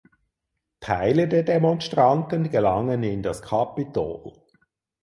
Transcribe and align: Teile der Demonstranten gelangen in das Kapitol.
Teile 0.79 1.27
der 1.27 1.43
Demonstranten 1.43 2.49
gelangen 2.49 3.03
in 3.03 3.21
das 3.21 3.43
Kapitol. 3.43 4.33